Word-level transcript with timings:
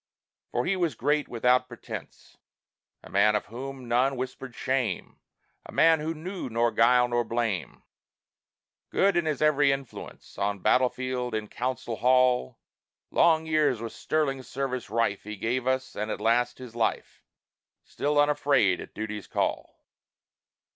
For 0.49 0.65
he 0.65 0.75
was 0.75 0.95
great 0.95 1.27
without 1.27 1.67
pretence; 1.67 2.35
A 3.03 3.09
man 3.11 3.35
of 3.35 3.45
whom 3.45 3.87
none 3.87 4.17
whispered 4.17 4.55
shame, 4.55 5.19
A 5.67 5.71
man 5.71 5.99
who 5.99 6.15
knew 6.15 6.49
nor 6.49 6.71
guile 6.71 7.07
nor 7.07 7.23
blame; 7.23 7.83
Good 8.89 9.15
in 9.15 9.27
his 9.27 9.43
every 9.43 9.71
influence. 9.71 10.39
On 10.39 10.57
battle 10.57 10.89
field, 10.89 11.35
in 11.35 11.49
council 11.49 11.97
hall, 11.97 12.57
Long 13.11 13.45
years 13.45 13.79
with 13.79 13.93
sterling 13.93 14.41
service 14.41 14.89
rife 14.89 15.21
He 15.23 15.35
gave 15.35 15.67
us, 15.67 15.95
and 15.95 16.09
at 16.09 16.19
last 16.19 16.57
his 16.57 16.75
life 16.75 17.21
Still 17.83 18.19
unafraid 18.19 18.81
at 18.81 18.95
duty's 18.95 19.27
call. 19.27 19.85